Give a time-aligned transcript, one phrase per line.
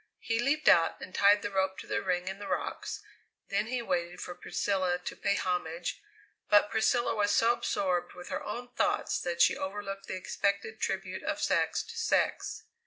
[0.17, 3.03] He leaped out and tied the rope to the ring in the rocks,
[3.49, 6.01] then he waited for Priscilla to pay homage,
[6.49, 11.21] but Priscilla was so absorbed with her own thoughts that she overlooked the expected tribute
[11.21, 12.63] of sex to sex.